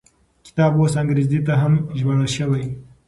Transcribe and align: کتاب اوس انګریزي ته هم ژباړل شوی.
کتاب 0.45 0.71
اوس 0.77 0.93
انګریزي 1.01 1.39
ته 1.47 1.53
هم 1.61 1.73
ژباړل 1.97 2.29
شوی. 2.37 2.65